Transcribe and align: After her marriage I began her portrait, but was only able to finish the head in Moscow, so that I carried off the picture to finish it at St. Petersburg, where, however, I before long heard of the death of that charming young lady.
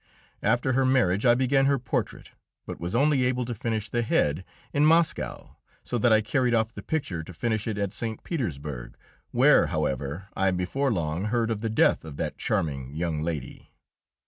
After 0.41 0.73
her 0.73 0.83
marriage 0.83 1.27
I 1.27 1.35
began 1.35 1.67
her 1.67 1.77
portrait, 1.77 2.31
but 2.65 2.79
was 2.79 2.95
only 2.95 3.23
able 3.23 3.45
to 3.45 3.53
finish 3.53 3.87
the 3.87 4.01
head 4.01 4.43
in 4.73 4.83
Moscow, 4.83 5.57
so 5.83 5.99
that 5.99 6.11
I 6.11 6.21
carried 6.21 6.55
off 6.55 6.73
the 6.73 6.81
picture 6.81 7.21
to 7.23 7.31
finish 7.31 7.67
it 7.67 7.77
at 7.77 7.93
St. 7.93 8.23
Petersburg, 8.23 8.97
where, 9.29 9.67
however, 9.67 10.27
I 10.35 10.49
before 10.49 10.91
long 10.91 11.25
heard 11.25 11.51
of 11.51 11.61
the 11.61 11.69
death 11.69 12.03
of 12.03 12.17
that 12.17 12.39
charming 12.39 12.95
young 12.95 13.21
lady. 13.21 13.73